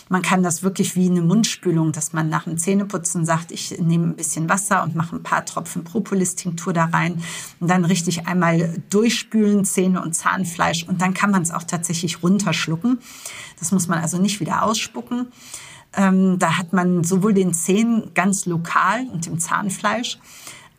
man 0.08 0.22
kann 0.22 0.42
das 0.42 0.64
wirklich 0.64 0.96
wie 0.96 1.08
eine 1.08 1.22
Mundspülung, 1.22 1.92
dass 1.92 2.12
man 2.12 2.28
nach 2.28 2.44
dem 2.44 2.58
Zähneputzen 2.58 3.24
sagt, 3.24 3.52
ich 3.52 3.78
nehme 3.78 4.08
ein 4.08 4.16
bisschen 4.16 4.48
Wasser 4.48 4.82
und 4.82 4.96
mache 4.96 5.14
ein 5.14 5.22
paar 5.22 5.44
Tropfen 5.44 5.84
Propolis-Tinktur 5.84 6.72
da 6.72 6.86
rein 6.86 7.22
und 7.60 7.70
dann 7.70 7.84
richtig 7.84 8.26
einmal 8.26 8.82
durchspülen, 8.90 9.64
Zähne 9.64 10.02
und 10.02 10.14
Zahnfleisch 10.14 10.84
und 10.88 11.00
dann 11.00 11.14
kann 11.14 11.30
man 11.30 11.42
es 11.42 11.52
auch 11.52 11.62
tatsächlich 11.62 12.24
runterschlucken. 12.24 12.98
Das 13.60 13.70
muss 13.70 13.86
man 13.86 14.00
also 14.00 14.18
nicht 14.18 14.40
wieder 14.40 14.64
ausspucken. 14.64 15.28
Ähm, 15.96 16.38
da 16.40 16.58
hat 16.58 16.72
man 16.72 17.04
sowohl 17.04 17.34
den 17.34 17.54
Zähnen 17.54 18.12
ganz 18.14 18.46
lokal 18.46 19.06
und 19.12 19.26
dem 19.26 19.38
Zahnfleisch 19.38 20.18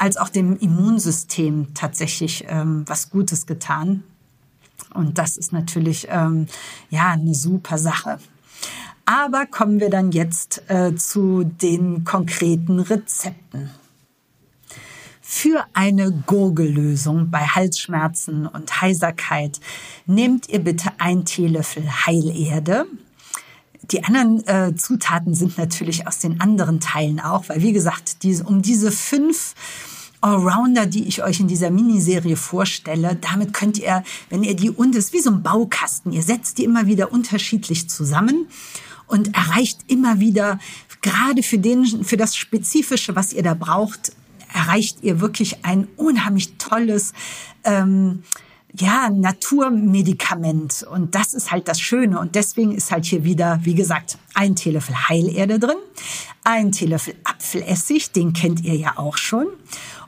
als 0.02 0.18
auch 0.18 0.30
dem 0.30 0.58
Immunsystem 0.58 1.76
tatsächlich 1.76 2.46
ähm, 2.48 2.84
was 2.88 3.12
Gutes 3.12 3.46
getan. 3.46 4.04
Und 4.96 5.20
das 5.20 5.38
ist 5.38 5.54
natürlich 5.54 6.08
ähm, 6.10 6.48
ja 6.90 7.12
eine 7.12 7.36
super 7.36 7.78
Sache. 7.78 8.18
Aber 9.06 9.46
kommen 9.46 9.80
wir 9.80 9.92
dann 9.92 10.12
jetzt 10.12 10.64
äh, 10.70 10.96
zu 10.96 11.44
den 11.44 12.04
konkreten 12.04 12.80
Rezepten. 12.80 13.70
Für 15.22 15.66
eine 15.74 16.12
Gurgellösung 16.12 17.30
bei 17.30 17.42
Halsschmerzen 17.42 18.48
und 18.48 18.82
Heiserkeit 18.82 19.60
nehmt 20.08 20.50
ihr 20.50 20.64
bitte 20.64 20.90
ein 20.98 21.26
Teelöffel 21.26 21.84
Heilerde. 22.08 22.88
Die 23.84 24.04
anderen 24.04 24.48
äh, 24.48 24.76
Zutaten 24.76 25.36
sind 25.36 25.58
natürlich 25.58 26.08
aus 26.08 26.20
den 26.20 26.42
anderen 26.42 26.80
Teilen 26.80 27.20
auch, 27.20 27.50
weil 27.50 27.62
wie 27.62 27.74
gesagt, 27.74 28.24
diese, 28.24 28.44
um 28.46 28.62
diese 28.62 28.92
fünf 28.92 29.54
Allrounder, 30.22 30.86
die 30.86 31.08
ich 31.08 31.24
euch 31.24 31.40
in 31.40 31.48
dieser 31.48 31.72
Miniserie 31.72 32.36
vorstelle, 32.36 33.18
damit 33.20 33.54
könnt 33.54 33.80
ihr, 33.80 34.04
wenn 34.30 34.44
ihr 34.44 34.56
die 34.56 34.70
und 34.70 34.96
ist 34.96 35.14
wie 35.14 35.20
so 35.20 35.32
ein 35.32 35.44
Baukasten, 35.44 36.12
ihr 36.12 36.22
setzt 36.22 36.58
die 36.58 36.64
immer 36.64 36.86
wieder 36.86 37.12
unterschiedlich 37.12 37.90
zusammen 37.90 38.48
und 39.08 39.36
erreicht 39.36 39.82
immer 39.88 40.20
wieder, 40.20 40.60
gerade 41.02 41.44
für, 41.44 41.58
den, 41.58 42.04
für 42.04 42.18
das 42.18 42.36
Spezifische, 42.36 43.16
was 43.16 43.34
ihr 43.34 43.44
da 43.44 43.56
braucht, 43.56 44.14
erreicht 44.54 45.00
ihr 45.02 45.20
wirklich 45.20 45.66
ein 45.66 45.88
unheimlich 45.98 46.58
tolles, 46.58 47.14
ähm, 47.64 48.24
ja, 48.74 49.10
Naturmedikament. 49.10 50.84
Und 50.84 51.16
das 51.16 51.34
ist 51.34 51.52
halt 51.52 51.68
das 51.68 51.82
Schöne. 51.82 52.20
Und 52.20 52.36
deswegen 52.36 52.72
ist 52.72 52.92
halt 52.92 53.06
hier 53.06 53.24
wieder, 53.24 53.60
wie 53.64 53.76
gesagt, 53.76 54.18
ein 54.34 54.56
Teelöffel 54.56 55.10
Heilerde 55.10 55.60
drin, 55.60 55.78
ein 56.44 56.72
Teelöffel 56.72 57.16
Apfelessig, 57.24 58.12
den 58.12 58.34
kennt 58.34 58.62
ihr 58.62 58.76
ja 58.76 58.98
auch 58.98 59.18
schon, 59.18 59.48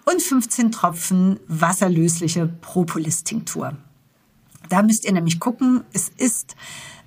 und 0.06 0.22
15 0.22 0.72
Tropfen 0.72 1.40
wasserlösliche 1.48 2.48
Propolis-Tinktur. 2.48 3.78
Da 4.70 4.82
müsst 4.82 5.06
ihr 5.06 5.12
nämlich 5.12 5.40
gucken, 5.40 5.84
es 5.94 6.10
ist 6.10 6.56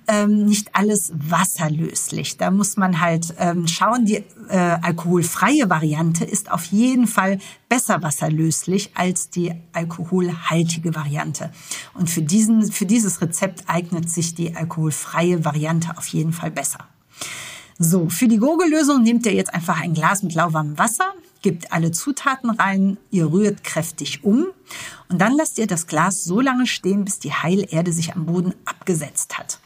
ähm, 0.07 0.45
nicht 0.45 0.69
alles 0.73 1.11
wasserlöslich. 1.13 2.37
Da 2.37 2.49
muss 2.49 2.77
man 2.77 3.01
halt 3.01 3.33
ähm, 3.39 3.67
schauen, 3.67 4.05
die 4.05 4.23
äh, 4.49 4.57
alkoholfreie 4.81 5.69
Variante 5.69 6.23
ist 6.23 6.49
auf 6.49 6.63
jeden 6.65 7.07
Fall 7.07 7.39
besser 7.67 8.01
wasserlöslich 8.01 8.91
als 8.93 9.29
die 9.29 9.53
alkoholhaltige 9.73 10.95
Variante. 10.95 11.51
Und 11.93 12.09
für, 12.09 12.21
diesen, 12.21 12.71
für 12.71 12.85
dieses 12.85 13.21
Rezept 13.21 13.65
eignet 13.67 14.09
sich 14.09 14.33
die 14.33 14.55
alkoholfreie 14.55 15.43
Variante 15.43 15.97
auf 15.97 16.07
jeden 16.07 16.31
Fall 16.31 16.51
besser. 16.51 16.79
So, 17.77 18.09
für 18.09 18.27
die 18.27 18.37
Gurgellösung 18.37 19.03
nehmt 19.03 19.25
ihr 19.25 19.33
jetzt 19.33 19.53
einfach 19.53 19.81
ein 19.81 19.93
Glas 19.93 20.23
mit 20.23 20.33
lauwarmem 20.33 20.77
Wasser, 20.77 21.13
gebt 21.41 21.71
alle 21.71 21.91
Zutaten 21.91 22.49
rein, 22.49 22.97
ihr 23.11 23.31
rührt 23.31 23.63
kräftig 23.63 24.23
um 24.23 24.47
und 25.09 25.19
dann 25.19 25.35
lasst 25.35 25.57
ihr 25.57 25.67
das 25.67 25.87
Glas 25.87 26.23
so 26.23 26.41
lange 26.41 26.67
stehen, 26.67 27.05
bis 27.05 27.19
die 27.19 27.33
Heilerde 27.33 27.91
sich 27.93 28.15
am 28.15 28.25
Boden 28.25 28.53
abgesetzt 28.65 29.37
hat. 29.37 29.59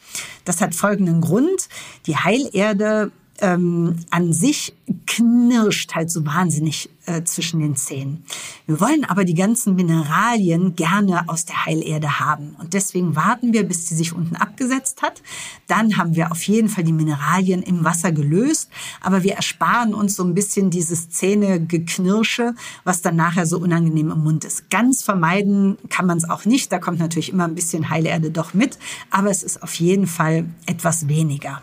Das 0.46 0.62
hat 0.62 0.76
folgenden 0.76 1.22
Grund. 1.22 1.70
Die 2.06 2.18
Heilerde 2.18 3.12
ähm, 3.42 3.98
an 4.10 4.34
sich 4.34 4.74
knirscht 5.08 5.94
halt 5.96 6.12
so 6.12 6.26
wahnsinnig 6.26 6.90
äh, 7.06 7.24
zwischen 7.24 7.60
den 7.60 7.76
Zähnen. 7.76 8.24
Wir 8.68 8.80
wollen 8.80 9.04
aber 9.06 9.26
die 9.26 9.34
ganzen 9.34 9.76
Mineralien 9.76 10.76
gerne 10.76 11.28
aus 11.28 11.46
der 11.46 11.66
Heilerde 11.66 12.20
haben. 12.20 12.56
Und 12.60 12.74
deswegen 12.74 13.16
warten 13.16 13.54
wir, 13.54 13.64
bis 13.64 13.88
sie 13.88 13.96
sich 13.96 14.14
unten 14.14 14.36
abgesetzt 14.36 15.02
hat. 15.02 15.22
Dann 15.68 15.98
haben 15.98 16.16
wir 16.16 16.32
auf 16.32 16.44
jeden 16.44 16.70
Fall 16.70 16.84
die 16.84 16.94
Mineralien 16.94 17.64
im 17.64 17.84
Wasser 17.84 18.12
gelöst. 18.12 18.70
Aber 19.02 19.24
wir 19.24 19.34
ersparen 19.34 19.94
uns 19.94 20.16
so 20.16 20.24
ein 20.24 20.36
bisschen 20.36 20.70
dieses 20.70 21.10
Zähnegeknirsche, 21.10 22.54
was 22.84 23.02
dann 23.02 23.16
nachher 23.16 23.46
so 23.46 23.58
unangenehm 23.58 24.12
im 24.12 24.24
Mund 24.24 24.46
ist. 24.46 24.70
Ganz 24.70 25.02
vermeiden 25.04 25.78
kann 25.90 26.06
man 26.06 26.18
es 26.18 26.30
auch 26.30 26.46
nicht. 26.46 26.72
Da 26.72 26.80
kommt 26.80 27.00
natürlich 27.00 27.32
immer 27.32 27.46
ein 27.46 27.56
bisschen 27.56 27.90
Heilerde 27.90 28.32
doch 28.32 28.54
mit. 28.54 28.78
Aber 29.10 29.30
es 29.30 29.44
ist 29.44 29.64
auf 29.64 29.74
jeden 29.76 30.08
Fall 30.08 30.46
etwas 30.66 31.08
weniger. 31.08 31.62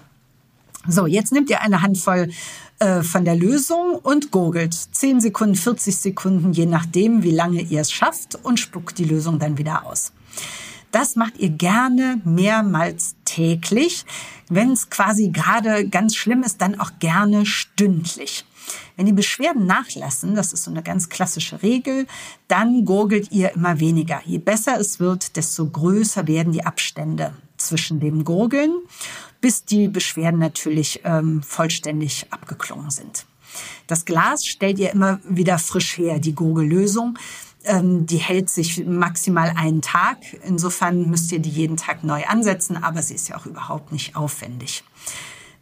So, 0.86 1.06
jetzt 1.06 1.32
nehmt 1.32 1.50
ihr 1.50 1.60
eine 1.60 1.82
Handvoll 1.82 2.30
äh, 2.78 3.02
von 3.02 3.24
der 3.24 3.34
Lösung 3.34 3.96
und 4.02 4.30
gurgelt 4.30 4.74
10 4.74 5.20
Sekunden, 5.20 5.56
40 5.56 5.96
Sekunden, 5.96 6.52
je 6.52 6.66
nachdem, 6.66 7.22
wie 7.22 7.32
lange 7.32 7.62
ihr 7.62 7.80
es 7.80 7.90
schafft 7.90 8.36
und 8.44 8.60
spuckt 8.60 8.98
die 8.98 9.04
Lösung 9.04 9.38
dann 9.38 9.58
wieder 9.58 9.84
aus. 9.84 10.12
Das 10.92 11.16
macht 11.16 11.38
ihr 11.38 11.50
gerne 11.50 12.20
mehrmals 12.24 13.16
täglich. 13.24 14.06
Wenn 14.48 14.72
es 14.72 14.88
quasi 14.88 15.28
gerade 15.28 15.88
ganz 15.88 16.14
schlimm 16.16 16.42
ist, 16.42 16.62
dann 16.62 16.80
auch 16.80 16.92
gerne 16.98 17.44
stündlich. 17.44 18.44
Wenn 18.96 19.06
die 19.06 19.12
Beschwerden 19.12 19.66
nachlassen, 19.66 20.34
das 20.34 20.52
ist 20.52 20.64
so 20.64 20.70
eine 20.70 20.82
ganz 20.82 21.08
klassische 21.08 21.62
Regel, 21.62 22.06
dann 22.48 22.84
gurgelt 22.84 23.30
ihr 23.32 23.52
immer 23.54 23.80
weniger. 23.80 24.20
Je 24.24 24.38
besser 24.38 24.78
es 24.78 25.00
wird, 25.00 25.36
desto 25.36 25.68
größer 25.68 26.26
werden 26.26 26.52
die 26.52 26.64
Abstände 26.64 27.32
zwischen 27.56 28.00
dem 28.00 28.24
Gurgeln 28.24 28.72
bis 29.40 29.64
die 29.64 29.88
Beschwerden 29.88 30.40
natürlich 30.40 31.00
ähm, 31.04 31.42
vollständig 31.42 32.26
abgeklungen 32.30 32.90
sind. 32.90 33.26
Das 33.86 34.04
Glas 34.04 34.44
stellt 34.44 34.78
ihr 34.78 34.92
immer 34.92 35.20
wieder 35.28 35.58
frisch 35.58 35.98
her, 35.98 36.18
die 36.18 36.34
Gurgellösung. 36.34 37.18
Ähm, 37.64 38.06
die 38.06 38.18
hält 38.18 38.50
sich 38.50 38.84
maximal 38.86 39.52
einen 39.56 39.82
Tag. 39.82 40.18
Insofern 40.44 41.10
müsst 41.10 41.32
ihr 41.32 41.38
die 41.38 41.50
jeden 41.50 41.76
Tag 41.76 42.04
neu 42.04 42.24
ansetzen, 42.24 42.76
aber 42.76 43.02
sie 43.02 43.14
ist 43.14 43.28
ja 43.28 43.36
auch 43.36 43.46
überhaupt 43.46 43.92
nicht 43.92 44.16
aufwendig. 44.16 44.84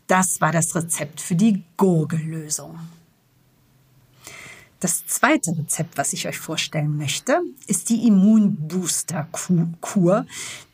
Das 0.07 0.41
war 0.41 0.53
das 0.53 0.75
Rezept 0.75 1.21
für 1.21 1.35
die 1.35 1.65
Gurgellösung. 1.77 2.79
Das 4.81 5.07
zweite 5.07 5.57
Rezept, 5.57 5.97
was 5.97 6.13
ich 6.13 6.29
euch 6.29 6.39
vorstellen 6.39 6.99
möchte, 6.99 7.41
ist 7.67 7.89
die 7.89 8.07
Immunbooster-Kur, 8.07 10.27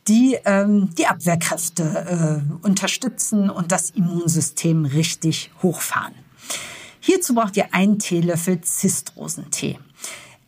die 0.07 0.37
ähm, 0.43 0.89
die 0.97 1.07
Abwehrkräfte 1.07 1.83
äh, 1.83 2.41
unterstützen 2.65 3.49
und 3.49 3.71
das 3.71 3.91
Immunsystem 3.91 4.83
richtig 4.83 5.51
hochfahren. 5.61 6.15
Hierzu 6.99 7.35
braucht 7.35 7.55
ihr 7.57 7.73
einen 7.73 7.99
Teelöffel 7.99 8.61
Zistrosentee. 8.61 9.77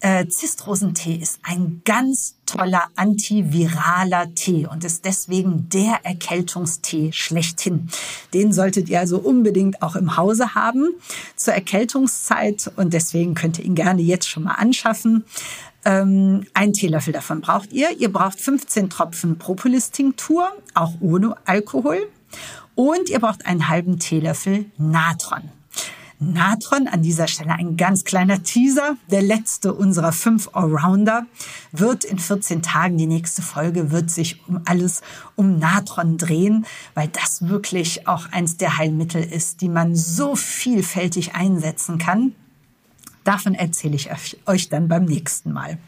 Äh, 0.06 0.28
Zistrosentee 0.28 1.16
ist 1.16 1.40
ein 1.42 1.82
ganz 1.84 2.36
toller 2.46 2.84
antiviraler 2.96 4.36
Tee 4.36 4.68
und 4.68 4.84
ist 4.84 5.04
deswegen 5.04 5.68
der 5.70 6.02
Erkältungstee 6.04 7.12
schlechthin. 7.12 7.90
Den 8.32 8.54
solltet 8.54 8.88
ihr 8.88 9.00
also 9.00 9.18
unbedingt 9.18 9.82
auch 9.82 9.96
im 9.96 10.16
Hause 10.16 10.54
haben 10.54 10.90
zur 11.36 11.56
Erkältungszeit 11.56 12.72
und 12.76 12.94
deswegen 12.94 13.34
könnt 13.34 13.58
ihr 13.58 13.66
ihn 13.66 13.74
gerne 13.74 14.04
jetzt 14.04 14.30
schon 14.30 14.44
mal 14.44 14.54
anschaffen. 14.54 15.26
Ähm, 15.86 16.46
einen 16.54 16.74
Teelöffel 16.74 17.12
davon 17.12 17.42
braucht 17.42 17.74
ihr. 17.74 17.90
Ihr 17.98 18.14
braucht 18.14 18.40
15 18.40 18.92
Tropfen 18.92 19.40
Propolis-Tinktur, 19.40 20.50
auch 20.76 20.94
ohne 21.00 21.36
Alkohol. 21.46 22.08
Und 22.76 23.10
ihr 23.10 23.20
braucht 23.20 23.48
einen 23.48 23.70
halben 23.70 23.98
Teelöffel 23.98 24.66
Natron. 24.78 25.50
Natron, 26.20 26.88
an 26.88 27.02
dieser 27.02 27.28
Stelle 27.28 27.54
ein 27.54 27.76
ganz 27.76 28.06
kleiner 28.06 28.42
Teaser, 28.42 28.96
der 29.12 29.22
letzte 29.22 29.74
unserer 29.74 30.14
fünf 30.14 30.50
Allrounder, 30.54 31.26
wird 31.72 32.06
in 32.06 32.20
14 32.20 32.62
Tagen, 32.62 32.98
die 32.98 33.06
nächste 33.06 33.42
Folge 33.42 33.92
wird 33.92 34.10
sich 34.10 34.48
um 34.48 34.62
alles 34.66 35.02
um 35.36 35.60
Natron 35.60 36.18
drehen, 36.18 36.66
weil 36.94 37.10
das 37.10 37.48
wirklich 37.48 38.08
auch 38.08 38.32
eins 38.32 38.58
der 38.58 38.78
Heilmittel 38.78 39.24
ist, 39.24 39.62
die 39.62 39.70
man 39.70 39.96
so 39.96 40.36
vielfältig 40.36 41.36
einsetzen 41.36 41.98
kann. 41.98 42.34
Davon 43.26 43.56
erzähle 43.56 43.96
ich 43.96 44.10
euch 44.46 44.70
dann 44.70 44.88
beim 44.88 45.04
nächsten 45.04 45.52
Mal. 45.52 45.80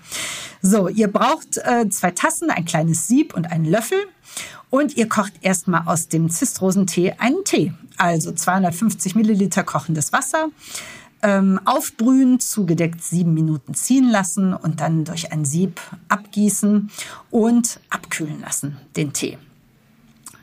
So, 0.62 0.90
ihr 0.90 1.08
braucht 1.08 1.58
äh, 1.58 1.88
zwei 1.90 2.12
Tassen, 2.12 2.50
ein 2.50 2.66
kleines 2.66 3.08
Sieb 3.08 3.34
und 3.36 3.50
einen 3.50 3.66
Löffel. 3.66 4.00
Und 4.70 4.98
ihr 4.98 5.08
kocht 5.08 5.34
erstmal 5.42 5.84
aus 5.86 6.10
dem 6.10 6.30
Zistrosentee 6.30 7.14
einen 7.20 7.46
Tee. 7.46 7.74
Also 7.96 8.32
250 8.34 9.16
Milliliter 9.16 9.64
kochendes 9.64 10.12
Wasser. 10.12 10.50
Ähm, 11.22 11.60
aufbrühen, 11.66 12.40
zugedeckt 12.40 13.04
sieben 13.04 13.34
Minuten 13.34 13.76
ziehen 13.76 14.10
lassen 14.10 14.54
und 14.54 14.82
dann 14.82 15.06
durch 15.06 15.32
ein 15.32 15.46
Sieb 15.46 15.80
abgießen 16.10 16.92
und 17.32 17.80
abkühlen 17.90 18.42
lassen, 18.42 18.78
den 18.96 19.14
Tee. 19.14 19.38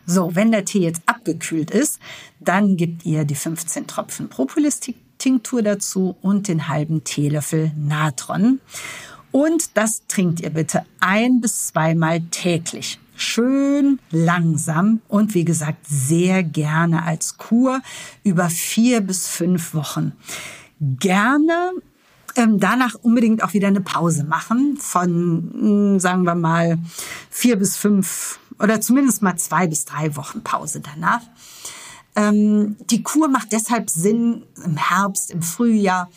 So, 0.07 0.35
wenn 0.35 0.53
der 0.53 0.65
Tee 0.65 0.81
jetzt 0.81 1.03
abgekühlt 1.07 1.71
ist, 1.71 1.99
dann 2.41 2.77
gebt 2.77 3.05
ihr 3.05 3.25
die 3.25 3.37
15 3.37 3.87
Tropfen 3.87 4.29
Propolis-Tinktur 5.25 5.62
dazu 5.62 6.16
und 6.21 6.49
den 6.49 6.69
halben 6.69 7.04
Teelöffel 7.04 7.73
Natron. 7.76 8.61
Und 9.33 9.76
das 9.76 10.07
trinkt 10.07 10.40
ihr 10.40 10.50
bitte 10.50 10.85
ein 11.00 11.40
bis 11.40 11.69
zweimal 11.69 12.21
täglich 12.31 13.00
schön 13.16 14.00
langsam 14.11 15.00
und 15.09 15.35
wie 15.35 15.45
gesagt 15.45 15.87
sehr 15.87 16.43
gerne 16.43 17.04
als 17.04 17.37
Kur 17.37 17.81
über 18.25 18.50
vier 18.50 19.00
bis 19.00 19.28
fünf 19.28 19.73
Wochen. 19.73 20.12
Gerne 20.81 21.73
ähm, 22.37 22.59
danach 22.59 22.97
unbedingt 23.02 23.45
auch 23.45 23.52
wieder 23.52 23.69
eine 23.69 23.81
Pause 23.81 24.25
machen 24.25 24.76
von, 24.78 25.50
hm, 25.54 26.00
sagen 26.00 26.25
wir 26.25 26.35
mal, 26.35 26.78
vier 27.31 27.57
bis 27.57 27.76
fünf 27.76 28.40
oder 28.59 28.81
zumindest 28.81 29.23
mal 29.23 29.37
zwei 29.37 29.69
bis 29.69 29.85
drei 29.85 30.16
Wochen 30.16 30.43
Pause 30.43 30.81
danach. 30.81 31.23
Ähm, 32.16 32.76
die 32.90 33.02
Kur 33.02 33.28
macht 33.28 33.52
deshalb 33.52 33.90
Sinn 33.90 34.44
im 34.64 34.76
Herbst, 34.76 35.33
im 35.33 35.42
Frühjahr, 35.42 36.11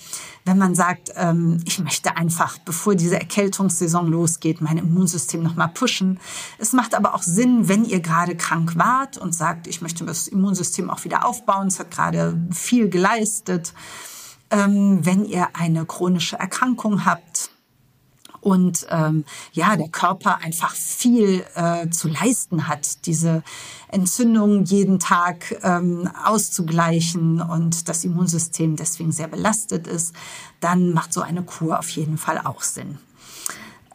wenn 0.45 0.57
man 0.57 0.75
sagt, 0.75 1.11
ähm, 1.15 1.59
ich 1.65 1.79
möchte 1.79 2.15
einfach, 2.15 2.59
bevor 2.59 2.95
diese 2.95 3.19
Erkältungssaison 3.19 4.07
losgeht, 4.07 4.61
mein 4.61 4.77
Immunsystem 4.77 5.41
nochmal 5.41 5.69
pushen. 5.69 6.19
Es 6.59 6.73
macht 6.73 6.93
aber 6.93 7.15
auch 7.15 7.23
Sinn, 7.23 7.67
wenn 7.67 7.83
ihr 7.83 7.99
gerade 7.99 8.35
krank 8.35 8.75
wart 8.75 9.17
und 9.17 9.33
sagt, 9.33 9.65
ich 9.65 9.81
möchte 9.81 10.05
das 10.05 10.27
Immunsystem 10.27 10.89
auch 10.89 11.03
wieder 11.03 11.25
aufbauen. 11.25 11.67
Es 11.67 11.79
hat 11.79 11.89
gerade 11.89 12.39
viel 12.51 12.89
geleistet. 12.89 13.73
Ähm, 14.51 15.05
wenn 15.05 15.25
ihr 15.25 15.49
eine 15.55 15.85
chronische 15.85 16.37
Erkrankung 16.37 17.05
habt, 17.05 17.49
und 18.47 18.87
ähm, 18.89 19.25
ja, 19.51 19.75
der 19.75 19.89
Körper 19.89 20.37
einfach 20.37 20.73
viel 20.73 21.43
äh, 21.55 21.89
zu 21.89 22.07
leisten 22.07 22.69
hat, 22.69 23.05
diese 23.05 23.43
Entzündung 23.89 24.63
jeden 24.63 24.99
Tag 24.99 25.59
ähm, 25.63 26.09
auszugleichen 26.23 27.41
und 27.41 27.89
das 27.89 28.05
Immunsystem 28.05 28.77
deswegen 28.77 29.11
sehr 29.11 29.27
belastet 29.27 29.85
ist, 29.85 30.15
dann 30.61 30.93
macht 30.93 31.11
so 31.11 31.19
eine 31.19 31.43
Kur 31.43 31.77
auf 31.77 31.89
jeden 31.89 32.17
Fall 32.17 32.39
auch 32.41 32.61
Sinn. 32.61 32.99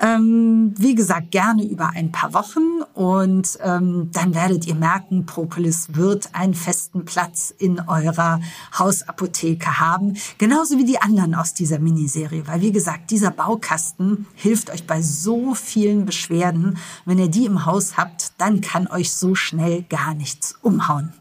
Ähm, 0.05 0.75
wie 0.77 0.97
gesagt, 0.97 1.31
gerne 1.31 1.65
über 1.65 1.91
ein 1.91 2.11
paar 2.11 2.35
Wochen 2.35 2.83
und 2.95 3.57
ähm, 3.63 4.11
dann 4.13 4.35
werdet 4.35 4.67
ihr 4.67 4.75
merken, 4.75 5.27
Propolis 5.27 5.95
wird 5.95 6.35
einen 6.35 6.55
festen 6.55 7.05
Platz 7.05 7.55
in 7.57 7.79
eurer 7.79 8.41
Hausapotheke 8.77 9.79
haben, 9.79 10.17
genauso 10.39 10.77
wie 10.77 10.85
die 10.85 11.01
anderen 11.01 11.37
aus 11.37 11.55
dieser 11.55 11.79
Miniserie, 11.79 12.49
weil 12.49 12.61
wie 12.61 12.73
gesagt, 12.73 13.13
dieser 13.13 13.31
Baukasten 13.31 14.27
hilft 14.35 14.71
euch 14.71 14.89
bei 14.89 15.01
so 15.01 15.55
vielen 15.55 16.05
Beschwerden. 16.05 16.79
Wenn 17.05 17.21
ihr 17.21 17.29
die 17.29 17.47
im 17.47 17.65
Haus 17.65 17.97
habt, 17.97 18.33
dann 18.39 18.61
kann 18.61 18.89
euch 18.89 19.13
so 19.13 19.37
schnell 19.37 19.85
gar 19.89 20.15
nichts 20.15 20.57
umhauen. 20.63 21.13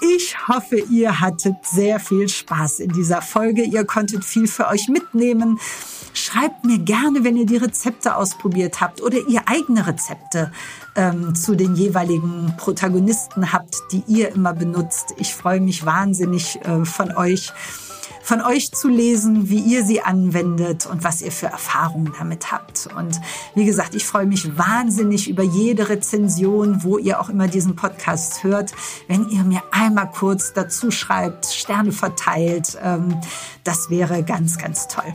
Ich 0.00 0.48
hoffe, 0.48 0.78
ihr 0.90 1.20
hattet 1.20 1.56
sehr 1.64 2.00
viel 2.00 2.28
Spaß 2.28 2.80
in 2.80 2.92
dieser 2.92 3.22
Folge. 3.22 3.62
Ihr 3.62 3.84
konntet 3.84 4.24
viel 4.24 4.46
für 4.46 4.68
euch 4.68 4.88
mitnehmen. 4.88 5.58
Schreibt 6.16 6.64
mir 6.64 6.78
gerne, 6.78 7.24
wenn 7.24 7.36
ihr 7.36 7.44
die 7.44 7.58
Rezepte 7.58 8.16
ausprobiert 8.16 8.80
habt 8.80 9.02
oder 9.02 9.18
ihr 9.28 9.42
eigene 9.44 9.86
Rezepte 9.86 10.50
ähm, 10.94 11.34
zu 11.34 11.54
den 11.54 11.76
jeweiligen 11.76 12.54
Protagonisten 12.56 13.52
habt, 13.52 13.76
die 13.92 14.02
ihr 14.06 14.34
immer 14.34 14.54
benutzt. 14.54 15.12
Ich 15.18 15.34
freue 15.34 15.60
mich 15.60 15.84
wahnsinnig 15.84 16.58
äh, 16.64 16.86
von 16.86 17.14
euch 17.14 17.52
von 18.22 18.40
euch 18.40 18.72
zu 18.72 18.88
lesen, 18.88 19.50
wie 19.50 19.60
ihr 19.60 19.84
sie 19.84 20.00
anwendet 20.00 20.86
und 20.86 21.04
was 21.04 21.22
ihr 21.22 21.30
für 21.30 21.46
Erfahrungen 21.46 22.12
damit 22.18 22.50
habt. 22.50 22.88
Und 22.96 23.20
wie 23.54 23.64
gesagt, 23.64 23.94
ich 23.94 24.04
freue 24.04 24.26
mich 24.26 24.58
wahnsinnig 24.58 25.28
über 25.28 25.44
jede 25.44 25.88
Rezension, 25.90 26.82
wo 26.82 26.98
ihr 26.98 27.20
auch 27.20 27.28
immer 27.28 27.46
diesen 27.46 27.76
Podcast 27.76 28.42
hört, 28.42 28.72
wenn 29.06 29.28
ihr 29.28 29.44
mir 29.44 29.62
einmal 29.70 30.10
kurz 30.10 30.52
dazu 30.52 30.90
schreibt, 30.90 31.46
Sterne 31.46 31.92
verteilt. 31.92 32.76
Ähm, 32.82 33.20
das 33.62 33.90
wäre 33.90 34.24
ganz, 34.24 34.58
ganz 34.58 34.88
toll. 34.88 35.14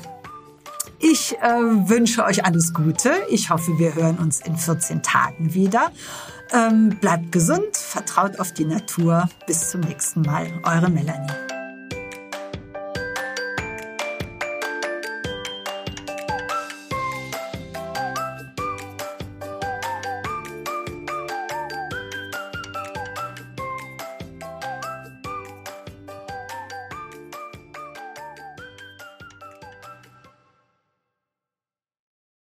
Ich 1.04 1.36
äh, 1.42 1.90
wünsche 1.90 2.24
euch 2.24 2.46
alles 2.46 2.74
Gute. 2.74 3.12
Ich 3.30 3.50
hoffe, 3.50 3.80
wir 3.80 3.96
hören 3.96 4.20
uns 4.20 4.40
in 4.42 4.56
14 4.56 5.02
Tagen 5.02 5.54
wieder. 5.54 5.92
Ähm, 6.54 6.98
bleibt 7.00 7.32
gesund, 7.32 7.76
vertraut 7.76 8.40
auf 8.40 8.54
die 8.54 8.66
Natur. 8.66 9.28
Bis 9.48 9.72
zum 9.72 9.82
nächsten 9.82 10.22
Mal. 10.22 10.48
Eure 10.64 10.90
Melanie. 10.90 11.51